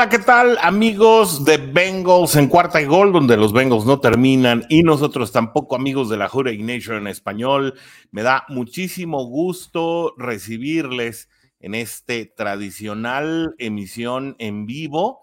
[0.00, 4.64] Hola, ¿qué tal amigos de Bengals en cuarta y gol, donde los Bengals no terminan
[4.70, 7.74] y nosotros tampoco amigos de la Hurricane Nation en español?
[8.10, 15.20] Me da muchísimo gusto recibirles en este tradicional emisión en vivo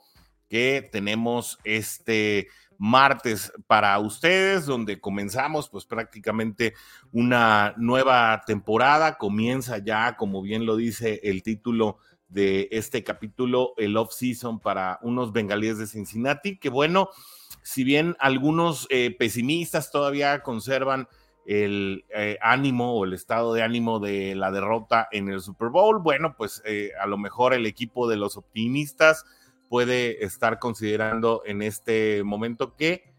[0.48, 2.48] que tenemos este
[2.78, 6.76] martes para ustedes, donde comenzamos pues prácticamente
[7.12, 11.98] una nueva temporada, comienza ya, como bien lo dice el título
[12.30, 17.10] de este capítulo, el off-season para unos bengalíes de Cincinnati, que bueno,
[17.64, 21.08] si bien algunos eh, pesimistas todavía conservan
[21.46, 26.00] el eh, ánimo o el estado de ánimo de la derrota en el Super Bowl,
[26.00, 29.26] bueno, pues eh, a lo mejor el equipo de los optimistas
[29.70, 33.16] puede estar considerando en este momento que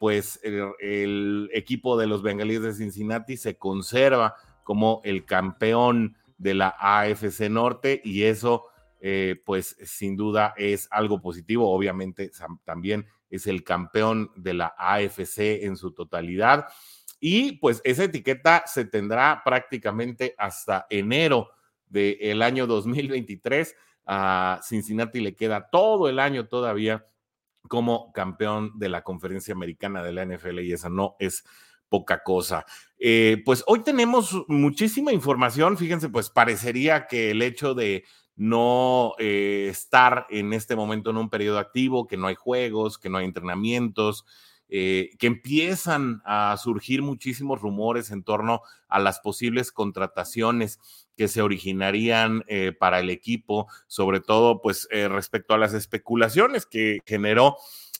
[0.00, 6.54] pues el, el, equipo de los bengalíes de Cincinnati se conserva como el campeón de
[6.54, 8.66] la AFC Norte y eso
[9.00, 11.70] eh, pues sin duda es algo positivo.
[11.70, 12.30] Obviamente
[12.64, 16.66] también es el campeón de la AFC en su totalidad.
[17.20, 21.50] Y pues esa etiqueta se tendrá prácticamente hasta enero
[21.86, 23.76] del año 2023.
[24.06, 27.06] A Cincinnati le queda todo el año todavía
[27.68, 31.44] como campeón de la conferencia americana de la NFL y esa no es
[31.88, 32.64] poca cosa.
[33.06, 35.76] Eh, pues hoy tenemos muchísima información.
[35.76, 41.28] Fíjense, pues parecería que el hecho de no eh, estar en este momento en un
[41.28, 44.24] periodo activo, que no hay juegos, que no hay entrenamientos,
[44.70, 50.78] eh, que empiezan a surgir muchísimos rumores en torno a las posibles contrataciones
[51.14, 52.42] que se originarían
[52.80, 57.58] para el equipo, sobre todo pues respecto a las especulaciones que generó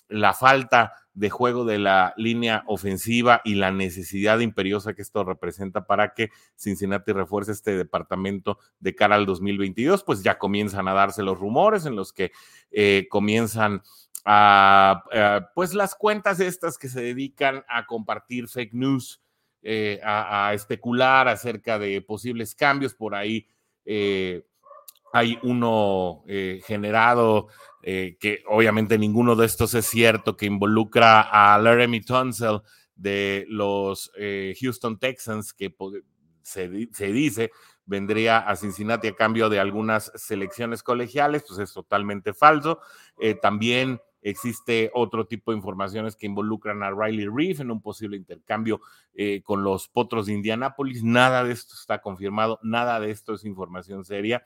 [0.08, 5.86] la falta de juego de la línea ofensiva y la necesidad imperiosa que esto representa
[5.86, 11.22] para que Cincinnati refuerce este departamento de cara al 2022, pues ya comienzan a darse
[11.22, 12.32] los rumores en los que
[12.72, 13.82] eh, comienzan
[14.24, 15.04] a,
[15.54, 19.22] pues las cuentas estas que se dedican a compartir fake news,
[19.62, 23.46] eh, a, especular acerca de posibles cambios por ahí.
[23.84, 24.44] Eh,
[25.12, 26.24] hay uno
[26.66, 27.46] generado
[27.86, 32.62] eh, que obviamente ninguno de estos es cierto, que involucra a Laramie Tunsil
[32.96, 35.76] de los eh, Houston Texans, que
[36.40, 37.50] se, dice
[37.84, 42.80] vendría a Cincinnati a cambio de algunas selecciones colegiales, pues es totalmente falso.
[43.18, 48.16] Eh, también existe otro tipo de informaciones que involucran a Riley Reef en un posible
[48.16, 48.80] intercambio
[49.44, 51.04] con los Potros de Indianápolis.
[51.04, 54.42] Nada de esto está confirmado, nada de esto es información seria,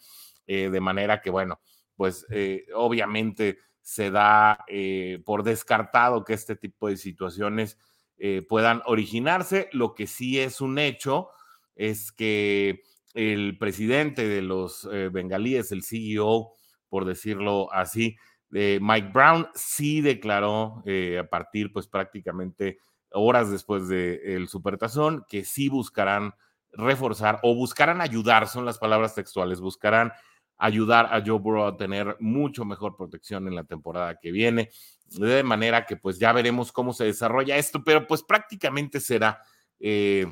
[0.48, 1.60] de manera que, bueno,
[1.98, 7.76] pues eh, obviamente se da eh, por descartado que este tipo de situaciones
[8.18, 9.68] eh, puedan originarse.
[9.72, 11.30] Lo que sí es un hecho
[11.74, 12.82] es que
[13.14, 16.52] el presidente de los bengalíes, el CEO,
[16.88, 18.16] por decirlo así,
[18.48, 22.78] de Mike Brown, sí declaró a partir, pues prácticamente
[23.10, 26.34] horas después del supertazón, que sí buscarán
[26.72, 30.12] reforzar o buscarán ayudar, son las palabras textuales, buscarán
[30.58, 34.70] ayudar a Joe Burrow a tener mucho mejor protección en la temporada que viene.
[35.06, 39.40] De manera que pues ya veremos cómo se desarrolla esto, pero pues prácticamente será
[39.80, 40.26] eh,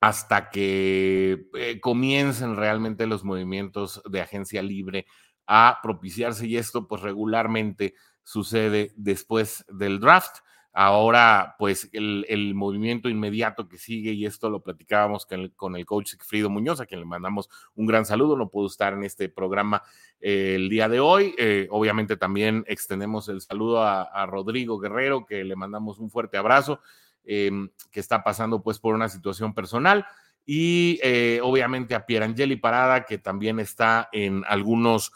[0.00, 5.06] hasta que eh, comiencen realmente los movimientos de agencia libre
[5.46, 10.38] a propiciarse y esto pues regularmente sucede después del draft.
[10.72, 15.26] Ahora, pues el, movimiento inmediato que sigue, y esto lo platicábamos
[15.56, 18.92] con el, coach Frido Muñoz, a quien le mandamos un gran saludo, no pudo estar
[18.92, 19.82] en este programa
[20.20, 21.34] eh, el día de hoy.
[21.38, 26.80] Eh, obviamente también extendemos el saludo a, Rodrigo Guerrero, que le mandamos un fuerte abrazo,
[27.24, 30.06] em, que está pasando pues por una situación personal.
[30.46, 35.10] Y eh, obviamente a Pierangeli Parada, que también está en algunos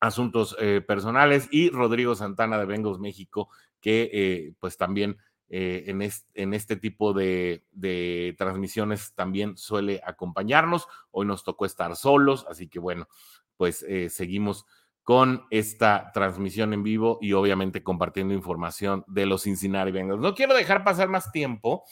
[0.00, 0.56] asuntos
[0.86, 3.48] personales, y Rodrigo Santana de Bengals México,
[3.80, 5.16] que eh, pues también
[5.48, 6.02] eh, en,
[6.34, 7.64] en, este tipo de,
[8.36, 10.86] transmisiones también suele acompañarnos.
[11.10, 13.08] Hoy nos tocó estar solos, así que bueno,
[13.56, 14.66] pues eh, seguimos
[15.02, 20.20] con esta transmisión en vivo y obviamente compartiendo información de los Cincinnati Bengals.
[20.20, 21.84] No quiero dejar pasar más tiempo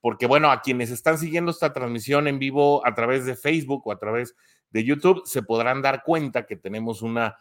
[0.00, 3.92] porque bueno, a quienes están siguiendo esta transmisión en vivo a través de Facebook o
[3.92, 4.34] a través
[4.70, 7.36] de YouTube, se podrán dar cuenta que tenemos una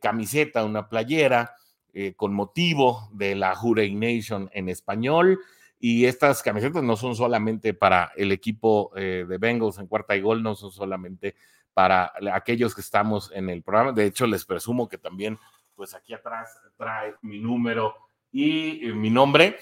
[0.00, 1.54] camiseta, una playera
[1.96, 5.38] eh, con motivo de la Hurray Nation en español.
[5.78, 10.20] Y estas camisetas no son solamente para el equipo eh, de Bengals en cuarta y
[10.20, 11.36] gol, no son solamente
[11.72, 13.92] para aquellos que estamos en el programa.
[13.92, 15.38] De hecho, les presumo que también,
[15.76, 17.94] pues aquí atrás trae mi número
[18.32, 19.58] y mi nombre.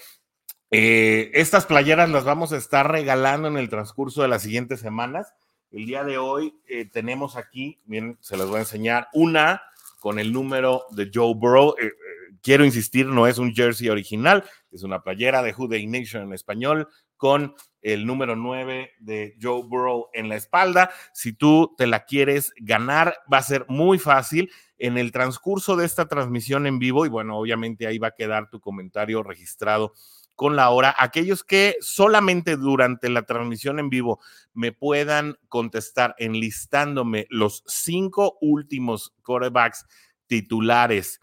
[0.71, 5.35] Eh, estas playeras las vamos a estar regalando en el transcurso de las siguientes semanas.
[5.69, 6.55] El día de hoy
[6.91, 9.61] tenemos aquí, bien, se las voy a enseñar, una
[10.03, 11.75] con el número de Joe Burrow
[12.41, 16.89] quiero insistir, no es un jersey original, es una playera de Who Nation en español
[17.23, 20.91] con el número 9 de Joe Burrow en la espalda.
[21.13, 25.85] Si tú te la quieres ganar, va a ser muy fácil en el transcurso de
[25.85, 29.93] esta transmisión en vivo y bueno, obviamente ahí va a quedar tu comentario registrado
[30.35, 30.93] con la hora.
[30.99, 34.19] Aquellos que solamente durante la transmisión en vivo
[34.53, 39.85] me puedan contestar enlistándome los cinco últimos quarterbacks
[40.27, 41.21] titulares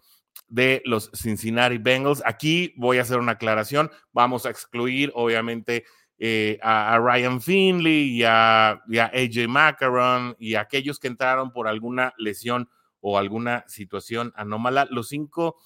[0.50, 2.22] de los Cincinnati Bengals.
[2.26, 3.90] Aquí voy a hacer una aclaración.
[4.12, 5.84] Vamos a excluir, obviamente,
[6.18, 12.12] eh, a, Ryan Finley y a, AJ Macaron y a aquellos que entraron por alguna
[12.18, 12.68] lesión
[13.00, 14.86] o alguna situación anómala.
[14.90, 15.56] Los cinco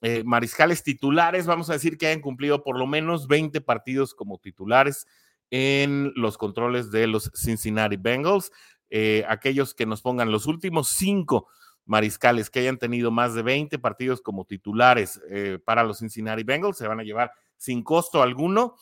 [0.00, 4.38] eh, mariscales titulares, vamos a decir que hayan cumplido por lo menos 20 partidos como
[4.38, 5.06] titulares
[5.50, 8.52] en los controles de los Cincinnati Bengals.
[8.88, 11.48] Eh, aquellos que nos pongan los últimos cinco
[11.90, 16.76] mariscales que hayan tenido más de 20 partidos como titulares eh, para los Cincinnati Bengals
[16.76, 18.76] se van a llevar sin costo alguno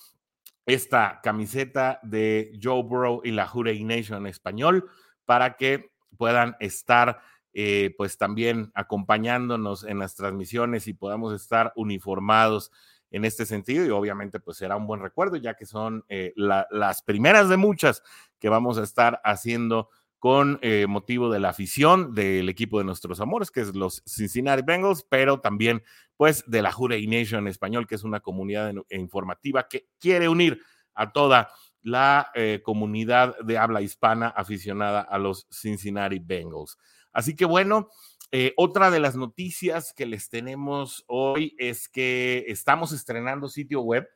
[0.66, 4.90] esta camiseta de Joe Burrow y la Hurray Nation en español
[5.25, 7.22] para que puedan estar
[7.55, 12.70] eh, pues también acompañándonos en las transmisiones y podamos estar uniformados
[13.11, 13.87] en este sentido.
[13.87, 18.02] Y obviamente pues será un buen recuerdo ya que son eh, las primeras de muchas
[18.38, 19.88] que vamos a estar haciendo
[20.19, 24.62] con eh, motivo de la afición del equipo de nuestros amores, que es los Cincinnati
[24.62, 25.83] Bengals, pero también
[26.16, 30.61] pues de la Jurey Nation español, que es una comunidad informativa que quiere unir
[30.95, 31.50] a toda
[31.83, 36.76] la eh, comunidad de habla hispana aficionada a los Cincinnati Bengals.
[37.12, 37.88] Así que bueno,
[38.33, 44.09] eh, otra de las noticias que les tenemos hoy es que estamos estrenando sitio web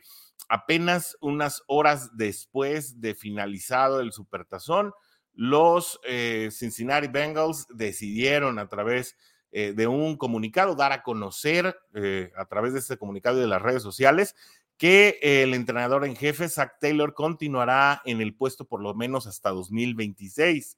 [0.49, 4.93] apenas unas horas después de finalizado el Supertazón,
[5.33, 9.15] los eh, Cincinnati Bengals decidieron a través
[9.51, 13.47] eh, de un comunicado dar a conocer eh, a través de este comunicado y de
[13.47, 14.35] las redes sociales
[14.77, 19.49] que el entrenador en jefe, Zach Taylor, continuará en el puesto por lo menos hasta
[19.49, 20.77] 2026.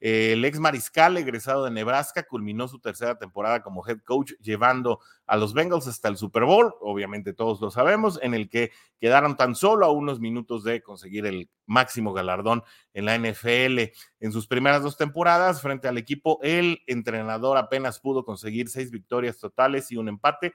[0.00, 5.36] El ex mariscal egresado de Nebraska culminó su tercera temporada como head coach llevando a
[5.36, 9.54] los Bengals hasta el Super Bowl, obviamente todos lo sabemos, en el que quedaron tan
[9.54, 12.62] solo a unos minutos de conseguir el máximo galardón
[12.94, 13.92] en la NFL.
[14.20, 19.38] En sus primeras dos temporadas frente al equipo, el entrenador apenas pudo conseguir seis victorias
[19.38, 20.54] totales y un empate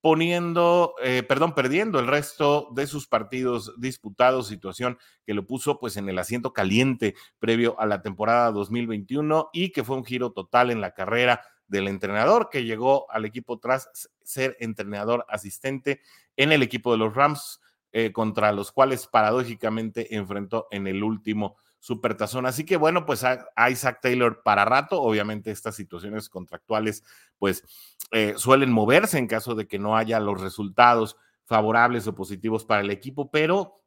[0.00, 5.96] poniendo, eh, perdón, perdiendo el resto de sus partidos disputados, situación que lo puso pues
[5.96, 10.70] en el asiento caliente previo a la temporada 2021 y que fue un giro total
[10.70, 16.00] en la carrera del entrenador que llegó al equipo tras ser entrenador asistente
[16.36, 17.60] en el equipo de los Rams,
[17.92, 22.46] eh, contra los cuales paradójicamente enfrentó en el último Supertazón.
[22.46, 27.04] Así que bueno, pues a, Isaac Taylor para rato, obviamente estas situaciones contractuales
[27.38, 27.62] pues
[28.10, 32.82] eh, suelen moverse en caso de que no haya los resultados favorables o positivos para
[32.82, 33.80] el equipo, pero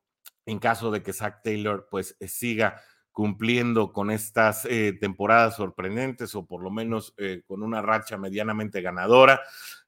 [0.46, 2.82] en caso de que Zach Taylor pues siga
[3.12, 8.82] cumpliendo con estas eh, temporadas sorprendentes o por lo menos eh, con una racha medianamente
[8.82, 9.42] ganadora.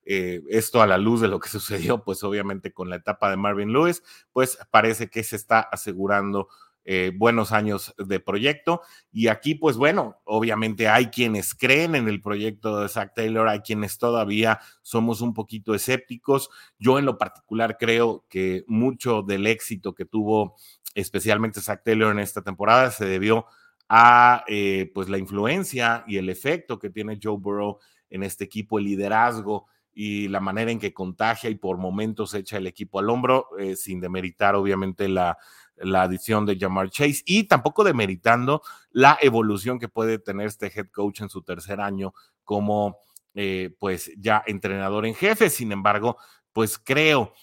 [0.06, 3.72] esto a la luz de lo que sucedió, pues obviamente con la etapa de Marvin
[3.72, 6.50] Lewis, pues parece que se está asegurando
[6.86, 8.82] eh, buenos años de proyecto.
[9.12, 13.62] Y aquí, pues bueno, obviamente hay quienes creen en el proyecto de Zach Taylor, hay
[13.62, 16.50] quienes todavía somos un poquito escépticos.
[16.78, 20.56] Yo en lo particular creo que mucho del éxito que tuvo
[20.94, 23.46] especialmente Zach Taylor en esta temporada se debió
[23.88, 28.78] a eh, pues la influencia y el efecto que tiene Joe Burrow en este equipo,
[28.78, 33.10] el liderazgo y la manera en que contagia y por momentos echa el equipo al
[33.10, 35.38] hombro, eh, sin demeritar obviamente la,
[35.78, 38.62] la adición de Jamar Chase y tampoco demeritando
[38.92, 42.14] la evolución que puede tener este head coach en su tercer año
[42.44, 42.98] como
[43.36, 45.50] eh, pues ya entrenador en jefe.
[45.50, 46.18] Sin embargo,
[46.52, 47.34] pues creo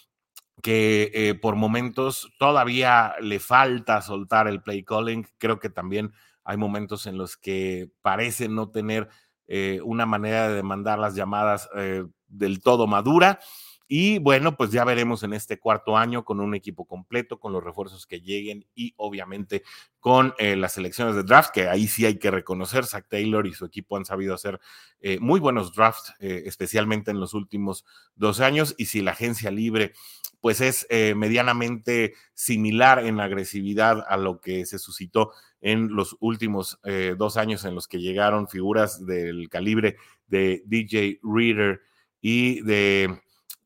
[0.63, 5.27] que eh, por momentos todavía le falta soltar el play calling.
[5.39, 6.13] Creo que también
[6.45, 9.09] hay momentos en los que parece no tener
[9.49, 11.69] eh, una manera de mandar las llamadas
[12.29, 13.41] del todo madura.
[13.93, 17.65] Y bueno, pues ya veremos en este cuarto año con un equipo completo, con los
[17.65, 19.65] refuerzos que lleguen y obviamente
[19.99, 23.53] con eh, las selecciones de draft, que ahí sí hay que reconocer, Zach Taylor y
[23.53, 24.61] su equipo han sabido hacer
[25.01, 28.77] eh, muy buenos drafts, eh, especialmente en los últimos dos años.
[28.79, 29.93] Y si la agencia libre
[30.41, 36.81] pues es medianamente similar en agresividad a lo que se suscitó en los últimos
[37.19, 41.83] dos años en los que llegaron figuras del calibre de DJ Reader
[42.23, 43.21] y de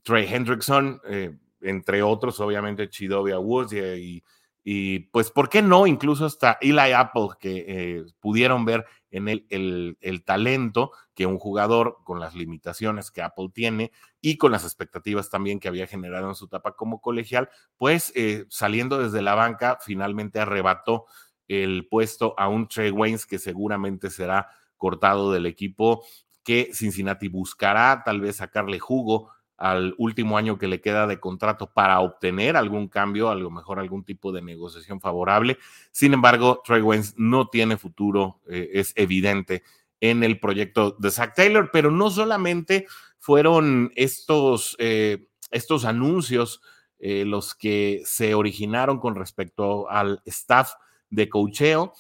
[0.05, 4.23] Trey Hendrickson, eh, entre otros, obviamente Chidovia Woods y,
[4.63, 5.87] y, pues, ¿por qué no?
[5.87, 11.99] Incluso hasta Eli Apple, que eh, pudieron ver en él el, talento que un jugador
[12.03, 16.35] con las limitaciones que Apple tiene y con las expectativas también que había generado en
[16.35, 21.05] su etapa como colegial, pues eh, saliendo desde la banca, finalmente arrebató
[21.47, 26.05] el puesto a un Trey Waynes que seguramente será cortado del equipo
[26.43, 31.71] que Cincinnati buscará tal vez sacarle jugo al último año que le queda de contrato
[31.73, 35.59] para obtener algún cambio, a lo mejor algún tipo de negociación favorable.
[35.93, 39.63] Sin embargo, Trey Waynes no tiene futuro, eh, es evidente
[40.01, 42.87] en el proyecto de Zach Taylor, pero no solamente
[43.19, 46.61] fueron estos, eh, estos anuncios
[46.99, 50.73] eh, los que se originaron con respecto al staff
[51.11, 51.93] de cocheo,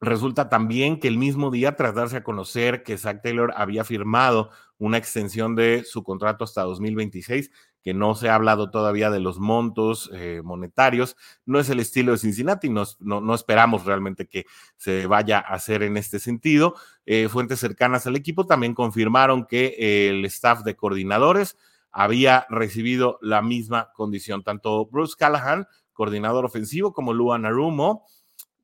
[0.00, 4.50] Resulta también que el mismo día, tras darse a conocer que Zach Taylor había firmado
[4.78, 7.50] una extensión de su contrato hasta 2026,
[7.82, 12.12] que no se ha hablado todavía de los montos eh, monetarios, no es el estilo
[12.12, 16.74] de Cincinnati, no, no, esperamos realmente que se vaya a hacer en este sentido.
[17.04, 21.56] Eh, fuentes cercanas al equipo también confirmaron que el staff de coordinadores
[21.90, 28.04] había recibido la misma condición, tanto Bruce Callahan, coordinador ofensivo, como Luan Arumo,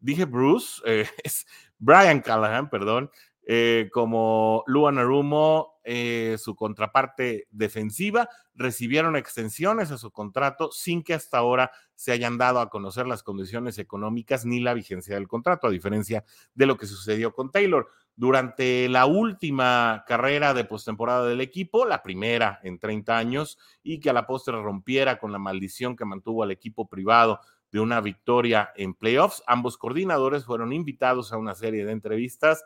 [0.05, 1.47] dije Bruce, eh, es
[1.79, 3.11] Brian Callahan, perdón,
[3.47, 11.13] eh, como Luan Arumo, eh, su contraparte defensiva, recibieron extensiones a su contrato sin que
[11.13, 15.67] hasta ahora se hayan dado a conocer las condiciones económicas ni la vigencia del contrato,
[15.67, 17.89] a diferencia de lo que sucedió con Taylor.
[18.17, 24.09] Durante la última carrera de postemporada del equipo, la primera en 30 años, y que
[24.09, 27.41] a la postre rompiera con la maldición que mantuvo al equipo privado
[27.75, 29.43] de una victoria en playoffs.
[29.49, 32.65] Ambos coordinadores fueron invitados a una serie de entrevistas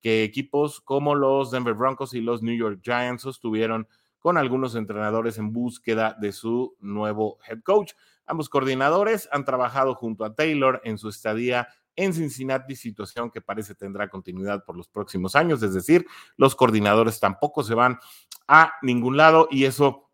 [0.00, 3.86] que equipos como los Denver Broncos y los New York Giants sostuvieron
[4.18, 7.92] con algunos entrenadores en búsqueda de su nuevo head coach.
[8.26, 13.76] Ambos coordinadores han trabajado junto a Taylor en su estadía en Cincinnati, situación que parece
[13.76, 16.04] tendrá continuidad por los próximos años, es decir,
[16.36, 18.00] los coordinadores tampoco se van
[18.48, 20.07] a ningún lado y eso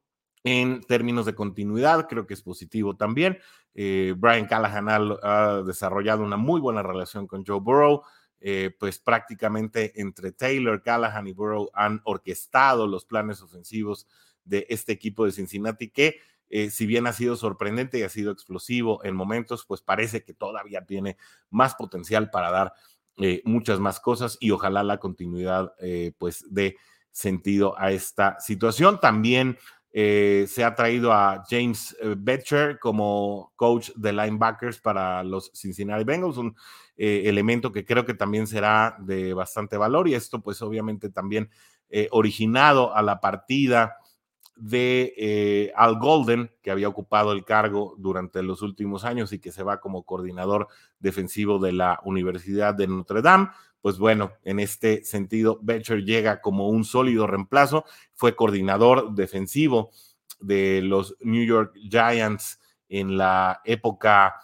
[0.45, 3.39] en términos de continuidad, creo que es positivo también.
[3.75, 8.03] Eh, Brian Callahan ha, desarrollado una muy buena relación con Joe Burrow.
[8.47, 14.07] eh, pues prácticamente entre Taylor, Callahan y Burrow han orquestado los planes ofensivos
[14.45, 16.21] de este equipo de Cincinnati que
[16.51, 20.35] eh, si bien ha sido sorprendente y ha sido explosivo en momentos, pues parece que
[20.35, 21.17] todavía tiene
[21.49, 22.75] más potencial para dar
[23.17, 25.73] eh, muchas más cosas y ojalá la continuidad
[26.19, 26.77] pues de
[27.13, 29.01] sentido a esta situación.
[29.01, 29.57] También
[29.95, 36.57] se ha traído a James Betcher como coach de linebackers para los Cincinnati Bengals, un
[36.97, 41.49] elemento que creo que también será de bastante valor y esto pues obviamente también
[42.11, 43.97] originado a la partida
[44.57, 49.53] de eh, Al Golden, que había ocupado el cargo durante los últimos años y que
[49.53, 50.69] se va como coordinador
[50.99, 53.49] defensivo de la Universidad de Notre Dame.
[53.81, 57.85] Pues bueno, en este sentido, Betcher llega como un sólido reemplazo,
[58.15, 59.91] fue coordinador defensivo
[60.41, 64.37] de los New York Giants en la época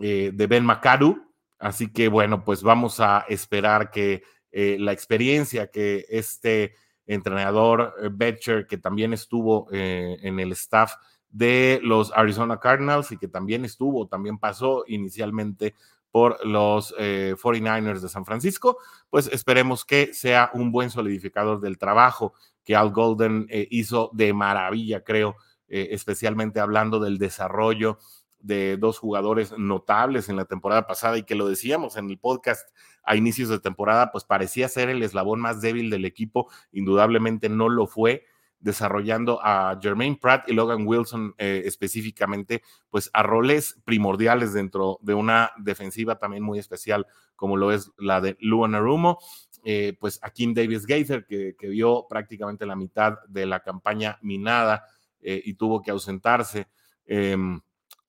[0.00, 1.18] eh, de Ben McAdoo.
[1.58, 6.74] Así que bueno, pues vamos a esperar que eh, la experiencia que este
[7.06, 10.94] entrenador eh, Betcher, que también estuvo eh, en el staff
[11.30, 15.74] de los Arizona Cardinals y que también estuvo, también pasó inicialmente
[16.10, 18.78] por los 49ers eh, de San Francisco,
[19.10, 25.02] pues esperemos que sea un buen solidificador del trabajo que Al Golden hizo de maravilla,
[25.02, 25.34] creo,
[25.66, 27.98] especialmente hablando del desarrollo
[28.44, 32.68] de dos jugadores notables en la temporada pasada y que lo decíamos en el podcast
[33.02, 37.68] a inicios de temporada, pues parecía ser el eslabón más débil del equipo, indudablemente no
[37.68, 38.24] lo fue
[38.60, 45.14] desarrollando a Jermaine Pratt y Logan Wilson eh, específicamente, pues a roles primordiales dentro de
[45.14, 49.18] una defensiva también muy especial como lo es la de Luan Arumo,
[49.64, 54.84] eh, pues a Kim Davis Gaither, que, vio prácticamente la mitad de la campaña minada
[55.20, 56.68] eh, y tuvo que ausentarse.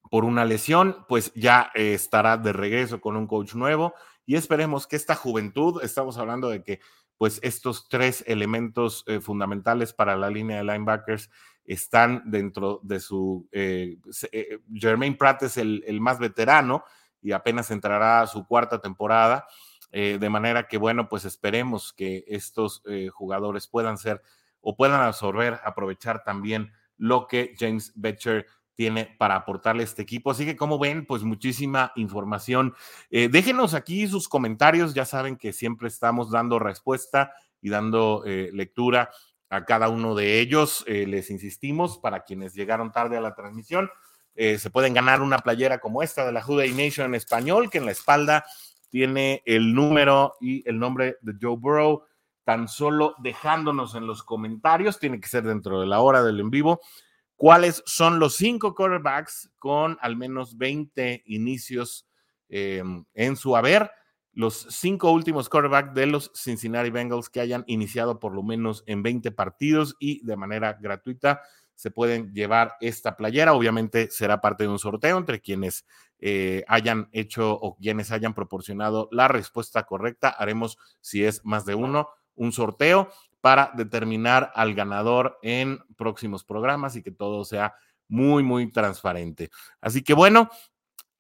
[0.10, 3.94] Por una lesión, pues ya eh, estará de regreso con un coach nuevo
[4.26, 6.80] y esperemos que esta juventud, estamos hablando de que
[7.18, 11.30] pues estos tres elementos eh, fundamentales para la línea de linebackers
[11.64, 13.48] están dentro de su...
[13.52, 13.98] Eh,
[14.74, 16.84] Jermaine Pratt es el, el, más veterano
[17.22, 19.48] y apenas entrará a su cuarta temporada,
[19.92, 24.22] de manera que bueno, pues esperemos que estos jugadores puedan ser
[24.60, 30.32] o puedan absorber, aprovechar también lo que James Betcher tiene para aportarle este equipo.
[30.32, 32.76] Así que, como ven, pues muchísima información.
[33.10, 34.94] Eh, déjenos aquí sus comentarios.
[34.94, 39.10] Ya saben que siempre estamos dando respuesta y dando eh, lectura
[39.50, 40.84] a cada uno de ellos.
[40.88, 43.90] Eh, les insistimos, para quienes llegaron tarde a la transmisión,
[44.38, 47.86] se pueden ganar una playera como esta de la Juday Nation en español, que en
[47.86, 48.44] la espalda
[48.90, 52.04] tiene el número y el nombre de Joe Burrow.
[52.44, 56.50] Tan solo dejándonos en los comentarios, tiene que ser dentro de la hora del en
[56.50, 56.82] vivo
[57.36, 62.08] cuáles son los cinco quarterbacks con al menos 20 inicios
[62.50, 63.92] em, en su haber,
[64.34, 69.02] los cinco últimos quarterbacks de los Cincinnati Bengals que hayan iniciado por lo menos en
[69.02, 71.42] 20 partidos y de manera gratuita
[71.74, 73.54] se pueden llevar esta playera.
[73.54, 75.86] Obviamente será parte de un sorteo entre quienes
[76.20, 80.30] eh, hayan hecho o quienes hayan proporcionado la respuesta correcta.
[80.30, 83.10] Haremos, si es más de uno, un sorteo
[83.46, 87.76] para determinar al ganador en próximos programas y que todo sea
[88.08, 89.52] muy, muy transparente.
[89.80, 90.50] Así que bueno,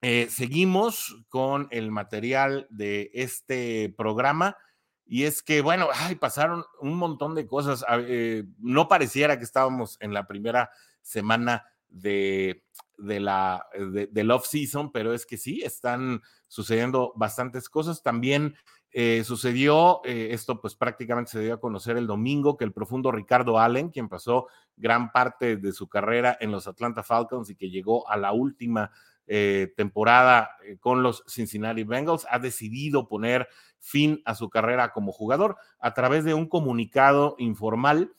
[0.01, 4.57] eh, seguimos con el material de este programa.
[5.05, 7.85] Y es que, bueno, ay, pasaron un montón de cosas.
[7.91, 10.71] Eh, no pareciera que estábamos en la primera
[11.03, 12.63] semana de,
[12.97, 16.23] de la de, del off-season, pero es que sí, están
[16.55, 18.01] sucediendo bastantes cosas.
[18.01, 18.55] También
[18.91, 23.11] eh, sucedió, eh, esto pues prácticamente se dio a conocer el domingo, que el profundo
[23.11, 27.69] Ricardo Allen, quien pasó gran parte de su carrera en los Atlanta Falcons y que
[27.69, 28.91] llegó a la última
[29.27, 35.57] eh, temporada con los Cincinnati Bengals, ha decidido poner fin a su carrera como jugador
[35.79, 38.13] a través de un comunicado informal.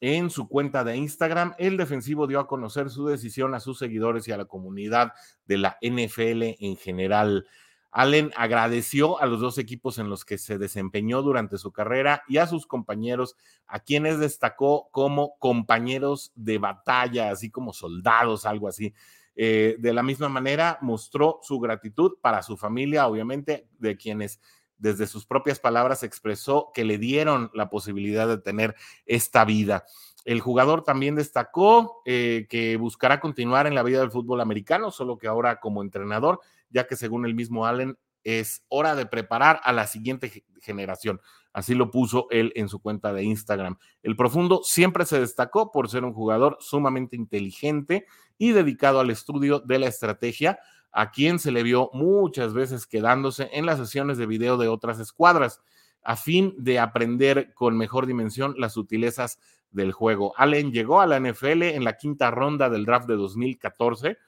[0.00, 4.26] En su cuenta de Instagram, el defensivo dio a conocer su decisión a sus seguidores
[4.26, 5.12] y a la comunidad
[5.44, 7.46] de la NFL en general.
[7.92, 12.38] Allen agradeció a los dos equipos en los que se desempeñó durante su carrera y
[12.38, 18.94] a sus compañeros, a quienes destacó como compañeros de batalla, así como soldados, algo así.
[19.36, 24.40] Eh, de la misma manera, mostró su gratitud para su familia, obviamente, de quienes
[24.78, 28.74] desde sus propias palabras expresó que le dieron la posibilidad de tener
[29.06, 29.84] esta vida.
[30.24, 35.18] El jugador también destacó eh, que buscará continuar en la vida del fútbol americano, solo
[35.18, 36.40] que ahora como entrenador
[36.72, 41.20] ya que según el mismo Allen es hora de preparar a la siguiente generación.
[41.52, 43.76] Así lo puso él en su cuenta de Instagram.
[44.02, 48.06] El profundo siempre se destacó por ser un jugador sumamente inteligente
[48.38, 50.58] y dedicado al estudio de la estrategia,
[50.92, 54.98] a quien se le vio muchas veces quedándose en las sesiones de video de otras
[54.98, 55.60] escuadras
[56.02, 59.38] a fin de aprender con mejor dimensión las sutilezas
[59.70, 60.34] del juego.
[60.36, 64.18] Allen llegó a la NFL en la quinta ronda del draft de 2014,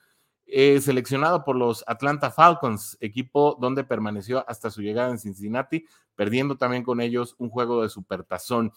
[0.46, 6.56] eh, seleccionado por los Atlanta Falcons, equipo donde permaneció hasta su llegada en Cincinnati, perdiendo
[6.56, 8.72] también con ellos un juego de supertazón.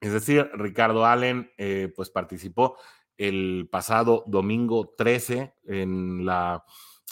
[0.00, 2.76] Es decir, Ricardo Allen eh, pues participó
[3.16, 6.64] el pasado domingo 13 en la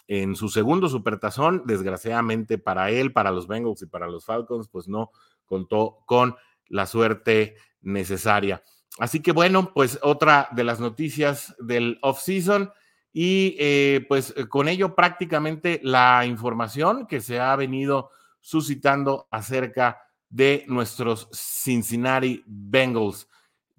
[0.07, 4.87] en su segundo supertazón, desgraciadamente para él, para los Bengals y para los Falcons, pues
[4.87, 5.13] no
[5.47, 6.37] contó con
[6.69, 8.63] la suerte necesaria.
[8.99, 12.71] Así que bueno, pues otra de las noticias del off-season
[13.15, 20.65] y eh, pues con ello prácticamente la información que se ha venido suscitando acerca de
[20.67, 23.29] nuestros Cincinnati Bengals.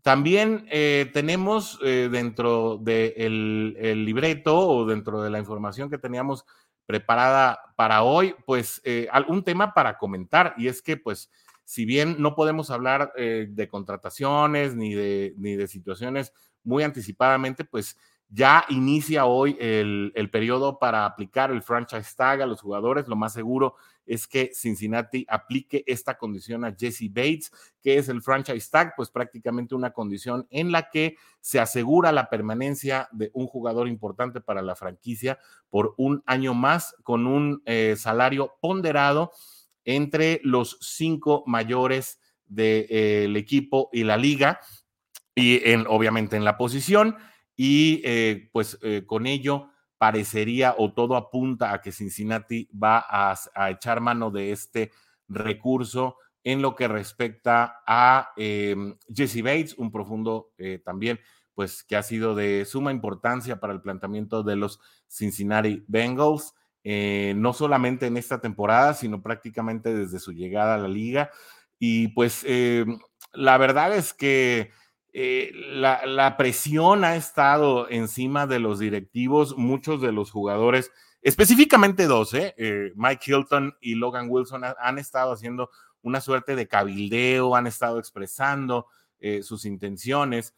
[0.02, 6.46] También eh, tenemos eh, dentro del el libreto o dentro de la información que teníamos
[6.86, 10.54] preparada para hoy, pues eh, algún tema para comentar.
[10.58, 11.30] Y es que, pues,
[11.64, 16.32] si bien no podemos hablar de contrataciones ni de, ni de situaciones
[16.64, 17.98] muy anticipadamente, pues
[18.30, 23.08] ya inicia hoy el, el, periodo para aplicar el franchise tag a los jugadores.
[23.08, 28.22] Lo más seguro es que Cincinnati aplique esta condición a Jesse Bates, que es el
[28.22, 33.48] franchise tag, pues prácticamente una condición en la que se asegura la permanencia de un
[33.48, 39.32] jugador importante para la franquicia por un año más con un eh, salario ponderado
[39.84, 44.60] entre los cinco mayores del de, eh, equipo y la liga
[45.36, 47.18] y en, obviamente en la posición
[47.56, 53.70] y eh, pues eh, con ello parecería o todo apunta a que Cincinnati va a,
[53.70, 54.92] echar mano de este
[55.28, 61.20] recurso en lo que respecta a em, Jesse Bates, un profundo eh, también,
[61.56, 67.54] pues que ha sido de suma importancia para el planteamiento de los Cincinnati Bengals, no
[67.54, 71.32] solamente en esta temporada, sino prácticamente desde su llegada a la liga.
[71.80, 73.00] Y pues em,
[73.34, 74.70] la verdad es que
[75.18, 82.34] eh, la, presión ha estado encima de los directivos, muchos de los jugadores, específicamente dos,
[82.34, 82.54] ¿eh?
[82.58, 85.70] Eh, Mike Hilton y Logan Wilson han estado haciendo
[86.02, 88.88] una suerte de cabildeo, han estado expresando
[89.42, 90.54] sus intenciones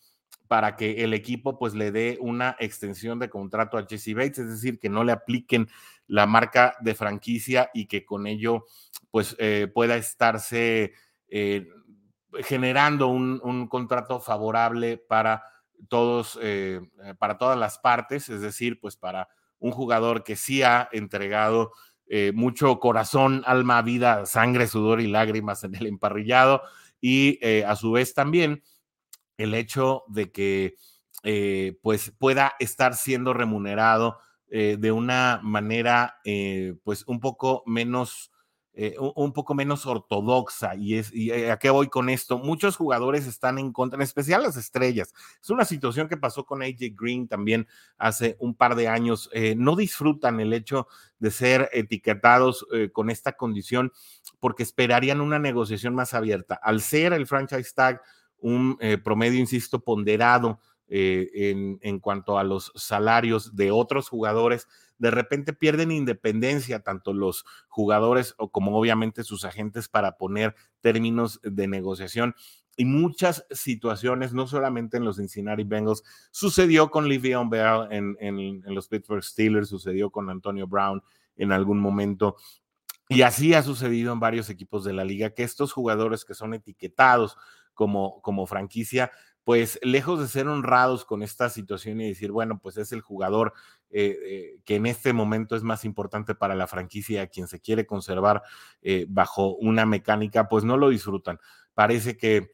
[0.48, 4.50] para que el equipo pues le dé una extensión de contrato a Jesse Bates, es
[4.50, 5.70] decir, que no le apliquen
[6.08, 8.65] la marca de franquicia y que con ello
[9.10, 9.38] pues
[9.74, 10.93] pueda estarse
[12.43, 15.43] generando un, contrato favorable para
[15.89, 20.63] todos, eh, eh, para todas las partes, es decir, pues para un jugador que sí
[20.63, 21.71] ha entregado
[22.08, 26.62] eh, mucho corazón, alma, vida, sangre, sudor y lágrimas en el emparrillado
[27.00, 28.63] y a su vez también
[29.38, 30.76] el hecho de que
[31.84, 36.17] pues pueda estar siendo remunerado de una manera
[36.84, 38.32] pues un poco menos
[38.79, 40.75] eh, un, poco menos ortodoxa.
[40.75, 42.37] Y, es, y eh, a qué voy con esto?
[42.37, 45.15] Muchos jugadores están en contra, en especial las estrellas.
[45.41, 49.31] Es una situación que pasó con AJ Green también hace un par de años.
[49.33, 50.87] Eh, no disfrutan el hecho
[51.17, 53.91] de ser etiquetados con esta condición
[54.39, 56.53] porque esperarían una negociación más abierta.
[56.61, 58.03] Al ser el franchise tag
[58.37, 65.54] un promedio, insisto, ponderado en, en cuanto a los salarios de otros jugadores, de repente
[65.54, 72.36] pierden independencia tanto los jugadores o como obviamente sus agentes para poner términos de negociación.
[72.80, 78.62] Y muchas situaciones, no solamente en los Cincinnati Bengals, sucedió con Livion Bell en, en,
[78.73, 81.02] los Pittsburgh Steelers, sucedió con Antonio Brown
[81.38, 82.36] en algún momento.
[83.10, 86.54] Y así ha sucedido en varios equipos de la liga, que estos jugadores que son
[86.54, 87.36] etiquetados
[87.73, 89.12] como, como franquicia,
[89.47, 93.53] pues lejos de ser honrados con esta situación y decir, bueno, pues es el jugador
[93.89, 97.62] eh, eh, que en este momento es más importante para la franquicia, a quien se
[97.62, 98.43] quiere conservar
[98.81, 101.39] eh, bajo una mecánica, pues no lo disfrutan.
[101.73, 102.51] Parece que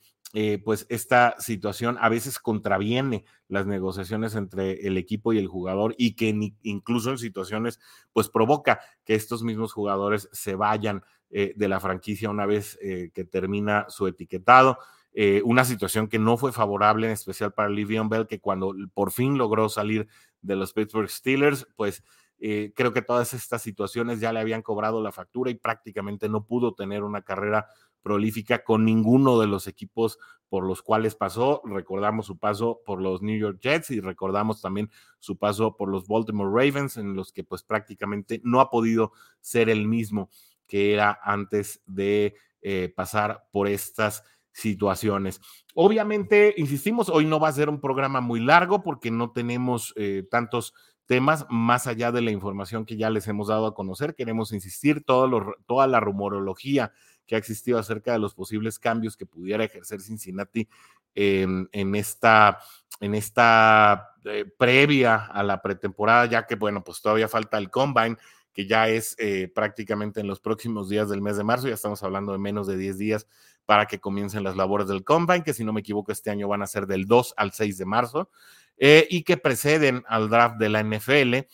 [0.64, 6.16] pues esta situación a veces contraviene las negociaciones entre el equipo y el jugador y
[6.16, 7.80] que incluso en situaciones
[8.14, 13.86] pues provoca que estos mismos jugadores se vayan de la franquicia una vez que termina
[13.90, 14.80] su etiquetado.
[15.14, 19.12] Eh, una situación que no fue favorable, en especial para Livion Bell, que cuando por
[19.12, 20.08] fin logró salir
[20.42, 22.04] de los Pittsburgh Steelers, pues
[22.40, 26.46] eh, creo que todas estas situaciones ya le habían cobrado la factura y prácticamente no
[26.46, 27.68] pudo tener una carrera
[28.02, 31.62] prolífica con ninguno de los equipos por los cuales pasó.
[31.64, 36.08] Recordamos su paso por los New York Jets y recordamos también su paso por los
[36.08, 40.30] Baltimore Ravens, en los que pues prácticamente no ha podido ser el mismo
[40.68, 44.24] que era antes de eh, pasar por estas
[44.54, 45.42] situaciones.
[45.74, 50.24] Obviamente, insistimos, hoy no va a ser un programa muy largo porque no tenemos eh,
[50.30, 50.74] tantos
[51.06, 54.16] temas más allá de la información que ya les hemos dado a conocer.
[54.16, 56.94] Queremos insistir, todo toda la rumorología
[57.26, 60.68] que ha existido acerca de los posibles cambios que pudiera ejercer Cincinnati
[61.16, 62.60] en, esta,
[63.00, 68.18] en esta eh, previa a la pretemporada, ya que, bueno, pues todavía falta el combine,
[68.54, 72.04] que ya es eh, prácticamente en los próximos días del mes de marzo, ya estamos
[72.04, 73.28] hablando de menos de 10 días
[73.66, 76.62] para que comiencen las labores del combine, que si no me equivoco este año van
[76.62, 78.30] a ser del 2 al 6 de marzo,
[78.78, 81.48] eh, y que preceden al draft de la NFL.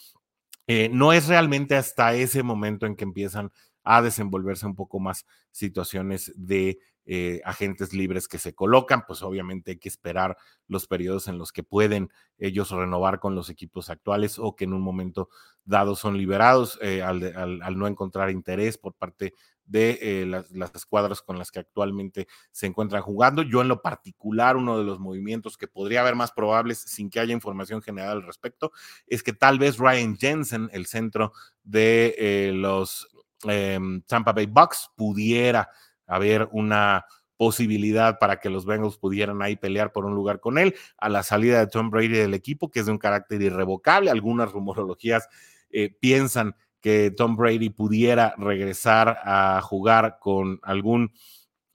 [0.91, 3.51] no es realmente hasta ese momento en que empiezan
[3.83, 6.79] a desenvolverse un poco más situaciones de
[7.11, 11.51] eh, agentes libres que se colocan, pues obviamente hay que esperar los periodos en los
[11.51, 15.27] que pueden ellos renovar con los equipos actuales o que en un momento
[15.65, 19.33] dado son liberados eh, al, no encontrar interés por parte
[19.69, 23.43] de eh, las, escuadras con las que actualmente se encuentran jugando.
[23.43, 27.21] Yo en lo particular, uno de los movimientos que podría haber más probables sin que
[27.21, 28.71] haya información general al respecto,
[29.07, 31.31] es que tal vez Ryan Jensen, el centro
[31.63, 33.07] de los
[33.43, 35.69] Em, Tampa Bay Bucks, pudiera
[36.05, 37.05] haber una
[37.37, 41.23] posibilidad para que los Bengals pudieran ahí pelear por un lugar con él a la
[41.23, 44.11] salida de Tom Brady del equipo, que es de un carácter irrevocable.
[44.11, 45.29] Algunas rumorologías
[45.69, 51.11] eh, piensan que Tom Brady pudiera regresar a jugar con algún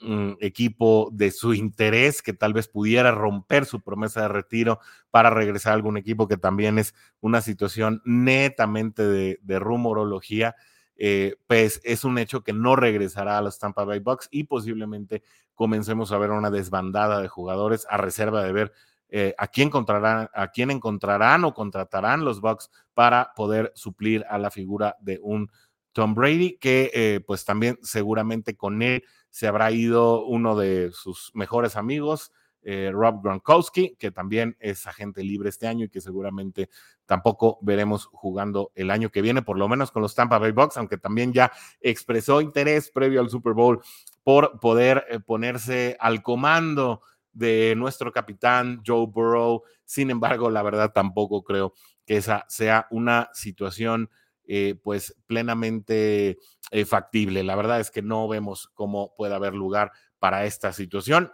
[0.00, 5.30] mm, equipo de su interés, que tal vez pudiera romper su promesa de retiro para
[5.30, 10.54] regresar a algún equipo, que también es una situación netamente de rumorología.
[10.96, 15.22] Eh, pues es un hecho que no regresará a los Tampa Bay Bucks y posiblemente
[15.54, 18.72] comencemos a ver una desbandada de jugadores a reserva de ver
[19.08, 24.38] eh, a quién encontrarán, a quién encontrarán o contratarán los Bucks para poder suplir a
[24.38, 25.50] la figura de un
[25.92, 31.30] Tom Brady, que eh, pues también seguramente con él se habrá ido uno de sus
[31.34, 32.32] mejores amigos,
[32.66, 36.70] eh, Rob Gronkowski, que también es agente libre este año y que seguramente
[37.04, 40.78] tampoco veremos jugando el año que viene, por lo menos con los Tampa Bay Bucks,
[40.78, 43.82] aunque también ya expresó interés previo al Super Bowl
[44.22, 47.02] por poder eh, ponerse al comando
[47.34, 49.62] de nuestro capitán Joe Burrow.
[49.84, 51.74] Sin embargo, la verdad tampoco creo
[52.06, 54.10] que esa sea una situación
[54.46, 56.38] eh, pues plenamente
[56.86, 57.44] factible.
[57.44, 61.30] La verdad es que no vemos cómo puede haber lugar para esta situación.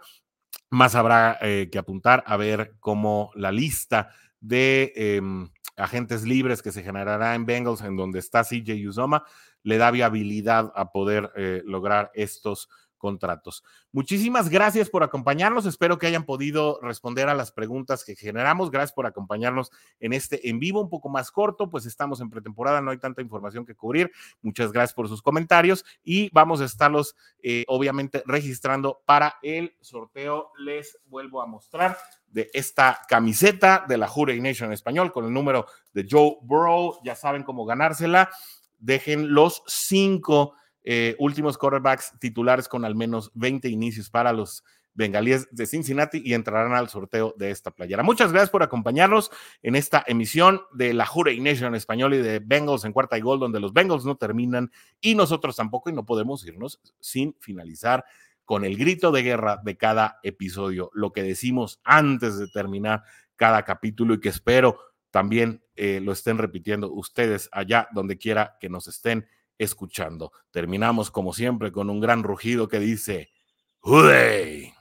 [0.69, 4.09] Más habrá eh, que apuntar a ver cómo la lista
[4.39, 9.23] de em, agentes libres que se generará en Bengals, en donde está CJ Uzoma,
[9.63, 12.69] le da viabilidad a poder eh, lograr estos
[13.01, 13.63] contratos.
[13.91, 15.65] Muchísimas gracias por acompañarnos.
[15.65, 18.69] Espero que hayan podido responder a las preguntas que generamos.
[18.69, 22.79] Gracias por acompañarnos en este en vivo un poco más corto, pues estamos en pretemporada,
[22.79, 24.11] no hay tanta información que cubrir.
[24.43, 30.51] Muchas gracias por sus comentarios y vamos a estarlos eh, obviamente registrando para el sorteo.
[30.59, 35.33] Les vuelvo a mostrar de esta camiseta de la Jure Nation en español con el
[35.33, 36.99] número de Joe Burrow.
[37.03, 38.29] Ya saben cómo ganársela.
[38.77, 44.63] Dejen los cinco eh, últimos quarterbacks titulares con al menos 20 inicios para los
[44.93, 48.03] bengalíes de Cincinnati y entrarán al sorteo de esta playera.
[48.03, 52.39] Muchas gracias por acompañarnos en esta emisión de la Jure Nation en español y de
[52.39, 56.05] Bengals en cuarta y gol, donde los Bengals no terminan y nosotros tampoco y no
[56.05, 58.03] podemos irnos sin finalizar
[58.43, 63.03] con el grito de guerra de cada episodio, lo que decimos antes de terminar
[63.37, 64.77] cada capítulo y que espero
[65.09, 69.27] también eh, lo estén repitiendo ustedes allá donde quiera que nos estén
[69.63, 70.31] escuchando.
[70.51, 73.31] Terminamos como siempre con un gran rugido que dice,
[73.79, 74.73] ¡Hooray!